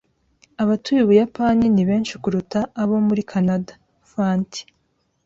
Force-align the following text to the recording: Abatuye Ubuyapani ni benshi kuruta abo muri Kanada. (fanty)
Abatuye 0.63 0.99
Ubuyapani 1.03 1.65
ni 1.75 1.83
benshi 1.89 2.13
kuruta 2.21 2.59
abo 2.81 2.95
muri 3.07 3.21
Kanada. 3.31 3.73
(fanty) 4.11 4.61